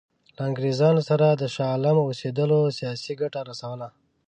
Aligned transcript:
له 0.35 0.41
انګرېزانو 0.49 1.01
سره 1.09 1.25
د 1.31 1.43
شاه 1.53 1.69
عالم 1.73 1.97
اوسېدلو 2.01 2.59
سیاسي 2.77 3.13
ګټه 3.21 3.39
رسوله. 3.49 3.87